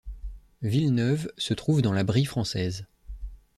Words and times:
Villeneuve 0.63 1.31
se 1.37 1.53
trouve 1.53 1.83
dans 1.83 1.93
la 1.93 2.03
Brie 2.03 2.25
française. 2.25 2.87